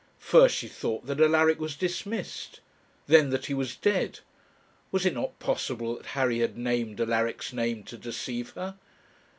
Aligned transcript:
First 0.17 0.55
she 0.55 0.67
thought 0.67 1.05
that 1.05 1.21
Alaric 1.21 1.59
was 1.59 1.75
dismissed, 1.75 2.59
then 3.05 3.29
that 3.29 3.45
he 3.45 3.53
was 3.53 3.75
dead; 3.75 4.21
was 4.91 5.05
it 5.05 5.13
not 5.13 5.37
possible 5.37 5.95
that 5.95 6.05
Harry 6.17 6.39
had 6.39 6.57
named 6.57 6.99
Alaric's 6.99 7.53
name 7.53 7.83
to 7.83 7.99
deceive 7.99 8.49
her? 8.55 8.79